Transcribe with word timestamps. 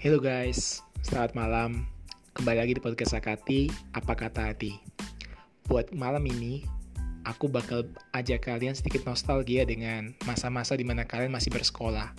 Hello 0.00 0.16
guys, 0.16 0.80
selamat 1.04 1.36
malam. 1.36 1.84
Kembali 2.32 2.56
lagi 2.56 2.72
di 2.72 2.80
podcast 2.80 3.12
Sakati, 3.12 3.68
Apa 3.92 4.16
Kata 4.16 4.48
Hati. 4.48 4.80
Buat 5.68 5.92
malam 5.92 6.24
ini, 6.24 6.64
aku 7.28 7.52
bakal 7.52 7.84
ajak 8.16 8.48
kalian 8.48 8.72
sedikit 8.72 9.04
nostalgia 9.04 9.68
dengan 9.68 10.16
masa-masa 10.24 10.72
di 10.72 10.88
mana 10.88 11.04
kalian 11.04 11.28
masih 11.28 11.52
bersekolah. 11.52 12.16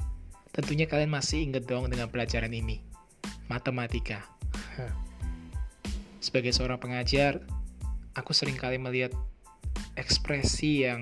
Tentunya 0.54 0.86
kalian 0.86 1.10
masih 1.10 1.42
inget 1.42 1.66
dong 1.66 1.90
dengan 1.90 2.06
pelajaran 2.06 2.54
ini, 2.54 2.86
matematika. 3.50 4.30
Sebagai 6.22 6.54
seorang 6.54 6.78
pengajar, 6.78 7.42
aku 8.14 8.30
sering 8.30 8.62
kali 8.62 8.78
melihat 8.78 9.10
ekspresi 9.98 10.86
yang 10.86 11.02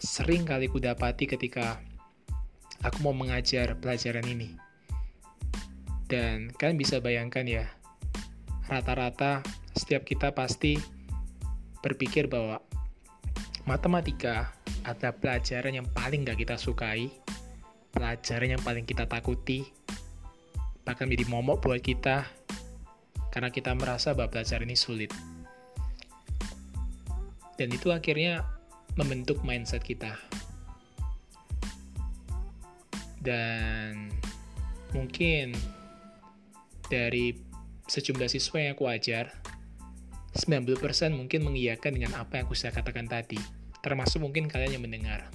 sering 0.00 0.48
kali 0.48 0.72
kudapati 0.72 1.28
ketika 1.28 1.84
aku 2.80 2.96
mau 3.04 3.12
mengajar 3.12 3.76
pelajaran 3.76 4.24
ini 4.24 4.64
dan 6.06 6.54
kalian 6.54 6.78
bisa 6.78 7.02
bayangkan 7.02 7.42
ya, 7.46 7.66
rata-rata 8.70 9.42
setiap 9.74 10.06
kita 10.06 10.30
pasti 10.30 10.78
berpikir 11.82 12.30
bahwa 12.30 12.62
matematika 13.66 14.54
adalah 14.86 15.18
pelajaran 15.18 15.82
yang 15.82 15.88
paling 15.90 16.22
gak 16.22 16.38
kita 16.38 16.54
sukai, 16.54 17.10
pelajaran 17.90 18.54
yang 18.54 18.62
paling 18.62 18.86
kita 18.86 19.10
takuti, 19.10 19.66
bahkan 20.86 21.10
menjadi 21.10 21.26
momok 21.26 21.66
buat 21.66 21.82
kita 21.82 22.22
karena 23.34 23.50
kita 23.50 23.74
merasa 23.74 24.14
bahwa 24.14 24.38
pelajaran 24.38 24.70
ini 24.70 24.78
sulit. 24.78 25.10
Dan 27.58 27.74
itu 27.74 27.90
akhirnya 27.90 28.46
membentuk 28.94 29.42
mindset 29.42 29.82
kita. 29.82 30.14
Dan 33.18 34.14
mungkin 34.94 35.52
dari 36.86 37.34
sejumlah 37.86 38.30
siswa 38.30 38.58
yang 38.58 38.74
aku 38.74 38.86
ajar, 38.90 39.30
90% 40.36 41.16
mungkin 41.16 41.46
mengiyakan 41.46 41.96
dengan 41.96 42.12
apa 42.18 42.38
yang 42.38 42.44
aku 42.50 42.58
sudah 42.58 42.74
katakan 42.74 43.08
tadi, 43.08 43.40
termasuk 43.80 44.20
mungkin 44.20 44.50
kalian 44.50 44.76
yang 44.76 44.84
mendengar. 44.84 45.30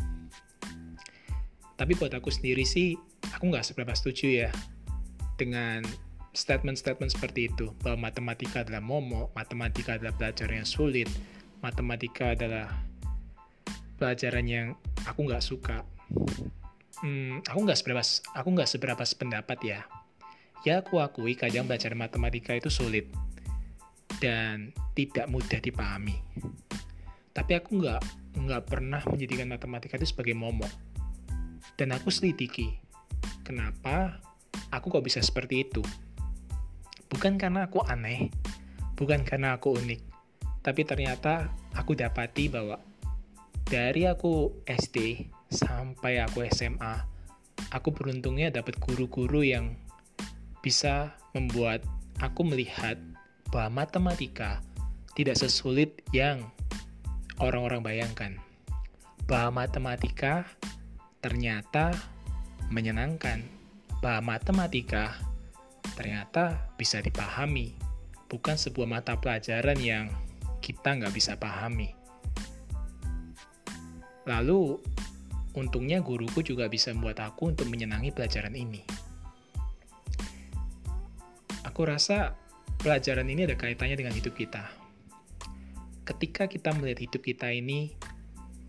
Tapi 1.80 1.98
buat 1.98 2.14
aku 2.14 2.30
sendiri 2.30 2.62
sih, 2.62 2.94
aku 3.34 3.50
nggak 3.50 3.66
seberapa 3.66 3.90
setuju 3.98 4.46
ya 4.46 4.50
dengan 5.42 5.82
statement-statement 6.38 7.10
seperti 7.10 7.50
itu, 7.50 7.74
bahwa 7.82 8.12
matematika 8.12 8.62
adalah 8.62 8.84
momo, 8.84 9.34
matematika 9.34 9.98
adalah 9.98 10.14
pelajaran 10.14 10.62
yang 10.62 10.70
sulit, 10.70 11.10
matematika 11.66 12.38
adalah 12.38 12.70
pelajaran 13.98 14.46
yang 14.46 14.68
aku 15.10 15.26
nggak 15.26 15.42
suka. 15.44 15.82
Hmm, 17.02 17.42
aku 17.50 17.60
nggak 17.66 17.80
seberapa, 17.82 18.04
aku 18.38 18.50
nggak 18.54 18.70
seberapa 18.70 19.02
sependapat 19.02 19.60
ya 19.66 19.82
Ya 20.62 20.86
aku 20.86 21.02
akui 21.02 21.34
kadang 21.34 21.66
belajar 21.66 21.98
matematika 21.98 22.54
itu 22.54 22.70
sulit 22.70 23.10
dan 24.22 24.70
tidak 24.94 25.26
mudah 25.26 25.58
dipahami. 25.58 26.22
Tapi 27.34 27.52
aku 27.58 27.82
nggak 27.82 28.02
nggak 28.38 28.64
pernah 28.70 29.02
menjadikan 29.10 29.50
matematika 29.50 29.98
itu 29.98 30.14
sebagai 30.14 30.38
momok. 30.38 30.70
Dan 31.74 31.98
aku 31.98 32.14
selidiki, 32.14 32.78
kenapa 33.42 34.22
aku 34.70 34.94
kok 34.94 35.02
bisa 35.02 35.18
seperti 35.18 35.66
itu. 35.66 35.82
Bukan 37.10 37.42
karena 37.42 37.66
aku 37.66 37.82
aneh, 37.82 38.30
bukan 38.94 39.26
karena 39.26 39.58
aku 39.58 39.74
unik, 39.74 40.02
tapi 40.62 40.86
ternyata 40.86 41.50
aku 41.74 41.98
dapati 41.98 42.54
bahwa 42.54 42.78
dari 43.66 44.06
aku 44.06 44.62
SD 44.70 45.26
sampai 45.50 46.22
aku 46.22 46.46
SMA, 46.54 47.02
aku 47.74 47.90
beruntungnya 47.92 48.54
dapat 48.54 48.78
guru-guru 48.78 49.42
yang 49.42 49.74
bisa 50.62 51.18
membuat 51.34 51.82
aku 52.22 52.46
melihat 52.46 52.98
bahwa 53.50 53.84
matematika 53.84 54.62
tidak 55.18 55.36
sesulit 55.36 56.00
yang 56.16 56.48
orang-orang 57.42 57.84
bayangkan. 57.84 58.38
Bahwa 59.28 59.66
matematika 59.66 60.48
ternyata 61.20 61.92
menyenangkan. 62.72 63.44
Bahwa 64.00 64.38
matematika 64.38 65.18
ternyata 65.98 66.72
bisa 66.78 67.04
dipahami. 67.04 67.76
Bukan 68.32 68.56
sebuah 68.56 68.88
mata 68.88 69.20
pelajaran 69.20 69.78
yang 69.82 70.08
kita 70.64 70.96
nggak 70.96 71.12
bisa 71.12 71.36
pahami. 71.36 71.92
Lalu, 74.30 74.78
untungnya 75.58 76.00
guruku 76.00 76.46
juga 76.46 76.70
bisa 76.70 76.94
membuat 76.96 77.34
aku 77.34 77.52
untuk 77.52 77.68
menyenangi 77.68 78.14
pelajaran 78.14 78.54
ini. 78.56 78.86
Aku 81.82 81.90
rasa 81.90 82.38
pelajaran 82.78 83.26
ini 83.26 83.50
ada 83.50 83.58
kaitannya 83.58 83.98
dengan 83.98 84.14
hidup 84.14 84.38
kita. 84.38 84.70
Ketika 86.06 86.46
kita 86.46 86.78
melihat 86.78 87.10
hidup 87.10 87.26
kita 87.26 87.50
ini 87.50 87.98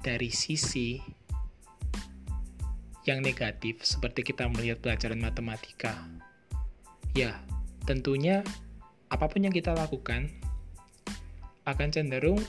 dari 0.00 0.32
sisi 0.32 0.96
yang 3.04 3.20
negatif, 3.20 3.84
seperti 3.84 4.24
kita 4.24 4.48
melihat 4.48 4.80
pelajaran 4.80 5.20
matematika, 5.20 5.92
ya 7.12 7.36
tentunya 7.84 8.40
apa 9.12 9.28
pun 9.28 9.44
yang 9.44 9.52
kita 9.52 9.76
lakukan 9.76 10.32
akan 11.68 11.92
cenderung 11.92 12.40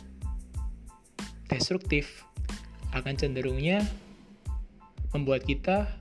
destruktif, 1.51 2.23
akan 2.95 3.19
cenderungnya 3.19 3.83
membuat 5.11 5.43
kita 5.43 5.91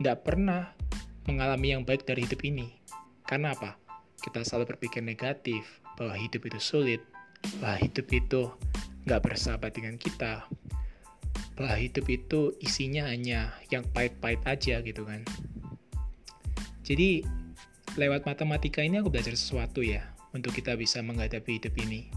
tidak 0.00 0.24
pernah 0.24 0.72
mengalami 1.28 1.76
yang 1.76 1.84
baik 1.84 2.08
dari 2.08 2.24
hidup 2.24 2.40
ini. 2.48 2.83
Karena 3.24 3.56
apa? 3.56 3.80
Kita 4.20 4.44
selalu 4.44 4.76
berpikir 4.76 5.00
negatif, 5.00 5.64
bahwa 5.96 6.12
hidup 6.18 6.44
itu 6.44 6.60
sulit, 6.60 7.00
bahwa 7.60 7.80
hidup 7.80 8.06
itu 8.12 8.52
nggak 9.08 9.20
bersahabat 9.24 9.72
dengan 9.72 9.96
kita, 9.96 10.44
bahwa 11.56 11.76
hidup 11.76 12.04
itu 12.12 12.52
isinya 12.60 13.08
hanya 13.08 13.56
yang 13.72 13.84
pahit-pahit 13.96 14.44
aja 14.44 14.84
gitu 14.84 15.08
kan. 15.08 15.24
Jadi, 16.84 17.24
lewat 17.96 18.28
matematika 18.28 18.84
ini 18.84 19.00
aku 19.00 19.08
belajar 19.08 19.32
sesuatu 19.32 19.80
ya, 19.80 20.04
untuk 20.36 20.52
kita 20.52 20.76
bisa 20.76 21.00
menghadapi 21.00 21.56
hidup 21.56 21.72
ini. 21.80 22.12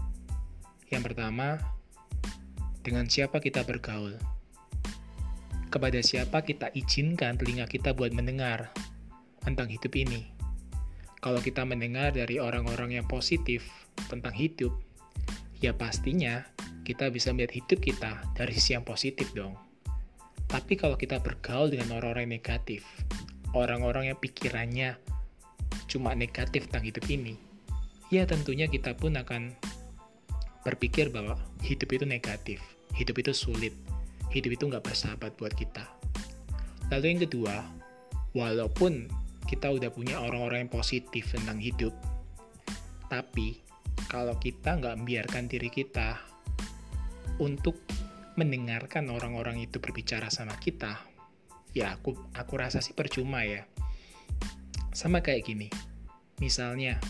Yang 0.92 1.12
pertama, 1.12 1.56
dengan 2.84 3.08
siapa 3.08 3.40
kita 3.40 3.64
bergaul. 3.64 4.16
Kepada 5.68 6.00
siapa 6.00 6.40
kita 6.44 6.72
izinkan 6.72 7.36
telinga 7.36 7.68
kita 7.68 7.92
buat 7.92 8.12
mendengar 8.16 8.72
tentang 9.44 9.68
hidup 9.68 9.92
ini 10.00 10.37
kalau 11.18 11.42
kita 11.42 11.66
mendengar 11.66 12.14
dari 12.14 12.38
orang-orang 12.38 12.94
yang 12.98 13.06
positif 13.10 13.66
tentang 14.06 14.30
hidup, 14.30 14.70
ya 15.58 15.74
pastinya 15.74 16.46
kita 16.86 17.10
bisa 17.10 17.34
melihat 17.34 17.58
hidup 17.58 17.78
kita 17.82 18.22
dari 18.38 18.54
sisi 18.54 18.78
yang 18.78 18.86
positif 18.86 19.34
dong. 19.34 19.58
Tapi 20.48 20.78
kalau 20.80 20.96
kita 20.96 21.20
bergaul 21.20 21.68
dengan 21.68 21.98
orang-orang 21.98 22.30
yang 22.30 22.40
negatif, 22.40 22.86
orang-orang 23.52 24.14
yang 24.14 24.18
pikirannya 24.18 24.96
cuma 25.90 26.16
negatif 26.16 26.70
tentang 26.70 26.88
hidup 26.88 27.04
ini, 27.10 27.36
ya 28.08 28.24
tentunya 28.24 28.70
kita 28.70 28.96
pun 28.96 29.18
akan 29.18 29.52
berpikir 30.64 31.12
bahwa 31.12 31.36
hidup 31.60 31.92
itu 31.92 32.04
negatif, 32.08 32.62
hidup 32.96 33.20
itu 33.20 33.36
sulit, 33.36 33.74
hidup 34.32 34.56
itu 34.56 34.64
nggak 34.70 34.86
bersahabat 34.86 35.36
buat 35.36 35.52
kita. 35.52 35.84
Lalu 36.88 37.04
yang 37.12 37.20
kedua, 37.28 37.56
walaupun 38.32 39.12
kita 39.48 39.72
udah 39.72 39.88
punya 39.88 40.20
orang-orang 40.20 40.68
yang 40.68 40.72
positif 40.72 41.32
tentang 41.32 41.56
hidup. 41.56 41.96
Tapi, 43.08 43.64
kalau 44.12 44.36
kita 44.36 44.76
nggak 44.76 45.00
membiarkan 45.00 45.48
diri 45.48 45.72
kita 45.72 46.20
untuk 47.40 47.80
mendengarkan 48.36 49.08
orang-orang 49.08 49.64
itu 49.64 49.80
berbicara 49.80 50.28
sama 50.28 50.52
kita, 50.60 51.00
ya 51.72 51.96
aku 51.96 52.12
aku 52.36 52.54
rasa 52.60 52.84
sih 52.84 52.92
percuma 52.92 53.48
ya. 53.48 53.64
Sama 54.92 55.24
kayak 55.24 55.48
gini. 55.48 55.72
Misalnya, 56.38 57.00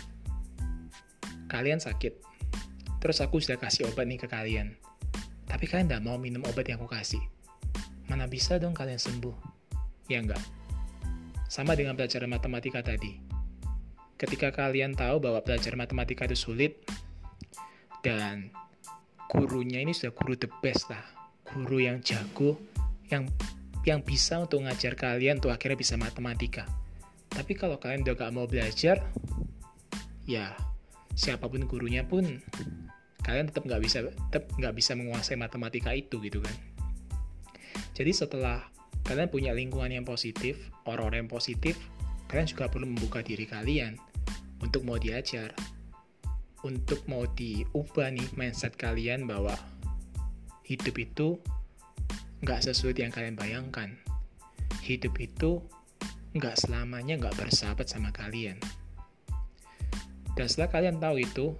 kalian 1.50 1.82
sakit, 1.82 2.22
terus 3.02 3.18
aku 3.18 3.42
sudah 3.42 3.58
kasih 3.58 3.90
obat 3.90 4.06
nih 4.06 4.22
ke 4.22 4.30
kalian. 4.30 4.78
Tapi 5.44 5.66
kalian 5.66 5.90
nggak 5.90 6.04
mau 6.06 6.16
minum 6.16 6.46
obat 6.46 6.64
yang 6.70 6.78
aku 6.78 6.88
kasih. 6.94 7.20
Mana 8.06 8.30
bisa 8.30 8.56
dong 8.56 8.72
kalian 8.72 8.96
sembuh? 8.96 9.36
Ya 10.08 10.24
enggak. 10.24 10.57
Sama 11.48 11.72
dengan 11.72 11.96
pelajaran 11.96 12.28
matematika 12.28 12.84
tadi. 12.84 13.16
Ketika 14.20 14.52
kalian 14.52 14.92
tahu 14.92 15.18
bahwa 15.18 15.40
pelajaran 15.40 15.80
matematika 15.80 16.28
itu 16.28 16.36
sulit, 16.36 16.84
dan 18.04 18.52
gurunya 19.32 19.80
ini 19.80 19.96
sudah 19.96 20.12
guru 20.12 20.36
the 20.36 20.50
best 20.60 20.92
lah, 20.92 21.02
guru 21.48 21.80
yang 21.82 22.04
jago, 22.04 22.60
yang 23.08 23.24
yang 23.88 24.04
bisa 24.04 24.36
untuk 24.36 24.68
ngajar 24.68 24.92
kalian 24.94 25.40
untuk 25.40 25.54
akhirnya 25.54 25.78
bisa 25.80 25.96
matematika. 25.96 26.68
Tapi 27.32 27.56
kalau 27.56 27.80
kalian 27.80 28.04
udah 28.04 28.14
gak 28.16 28.34
mau 28.34 28.44
belajar, 28.44 29.00
ya 30.28 30.52
siapa 31.16 31.48
pun 31.48 31.64
gurunya 31.64 32.04
pun 32.04 32.38
kalian 33.26 33.50
tetap 33.50 33.66
nggak 33.66 33.82
bisa 33.82 34.06
tetap 34.32 34.48
nggak 34.56 34.72
bisa 34.72 34.94
menguasai 34.94 35.36
matematika 35.36 35.90
itu 35.92 36.20
gitu 36.22 36.38
kan. 36.40 36.54
Jadi 37.92 38.12
setelah 38.14 38.62
kalian 39.08 39.32
punya 39.32 39.56
lingkungan 39.56 39.88
yang 39.88 40.04
positif, 40.04 40.68
orang-orang 40.84 41.24
yang 41.24 41.32
positif, 41.32 41.80
kalian 42.28 42.44
juga 42.44 42.68
perlu 42.68 42.84
membuka 42.84 43.24
diri 43.24 43.48
kalian 43.48 43.96
untuk 44.60 44.84
mau 44.84 45.00
diajar, 45.00 45.56
untuk 46.60 47.00
mau 47.08 47.24
diubah 47.24 48.12
nih 48.12 48.28
mindset 48.36 48.76
kalian 48.76 49.24
bahwa 49.24 49.56
hidup 50.68 51.00
itu 51.00 51.40
nggak 52.44 52.60
sesuai 52.68 53.00
yang 53.00 53.08
kalian 53.08 53.32
bayangkan. 53.32 53.96
Hidup 54.84 55.16
itu 55.16 55.64
nggak 56.36 56.60
selamanya 56.60 57.16
nggak 57.16 57.40
bersahabat 57.40 57.88
sama 57.88 58.12
kalian. 58.12 58.60
Dan 60.36 60.46
setelah 60.46 60.68
kalian 60.68 61.00
tahu 61.00 61.24
itu, 61.24 61.56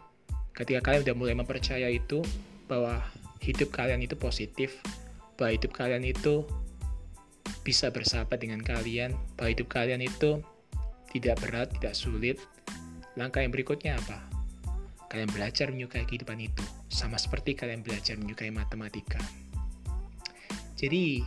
ketika 0.53 0.85
kalian 0.85 1.03
udah 1.09 1.17
mulai 1.17 1.35
mempercaya 1.35 1.89
itu, 1.89 2.21
bahwa 2.69 3.01
hidup 3.41 3.73
kalian 3.73 4.05
itu 4.05 4.15
positif, 4.21 4.77
bahwa 5.41 5.57
hidup 5.57 5.73
kalian 5.73 6.05
itu 6.05 6.45
bisa 7.69 7.93
bersahabat 7.93 8.41
dengan 8.41 8.65
kalian, 8.65 9.13
bahwa 9.37 9.53
hidup 9.53 9.69
kalian 9.69 10.01
itu 10.01 10.41
tidak 11.13 11.37
berat, 11.45 11.69
tidak 11.77 11.93
sulit. 11.93 12.41
Langkah 13.21 13.45
yang 13.45 13.53
berikutnya 13.53 14.01
apa? 14.01 14.25
Kalian 15.13 15.29
belajar 15.37 15.69
menyukai 15.69 16.09
kehidupan 16.09 16.41
itu, 16.41 16.65
sama 16.89 17.21
seperti 17.21 17.53
kalian 17.53 17.85
belajar 17.85 18.17
menyukai 18.17 18.49
matematika. 18.49 19.21
Jadi, 20.81 21.21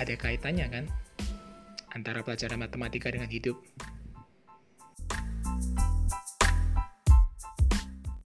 ada 0.00 0.16
kaitannya 0.16 0.64
kan? 0.72 0.84
Antara 1.92 2.24
pelajaran 2.24 2.56
matematika 2.56 3.12
dengan 3.12 3.28
hidup. 3.28 3.60